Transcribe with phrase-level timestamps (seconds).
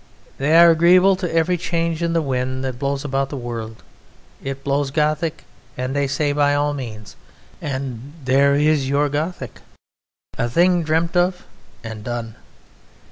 [0.39, 3.83] They are agreeable to every change in the wind that blows about the world.
[4.43, 5.43] It blows Gothic,
[5.77, 7.15] and they say 'By all means'
[7.61, 9.61] and there is your Gothic
[10.39, 11.45] a thing dreamt of
[11.83, 12.35] and done!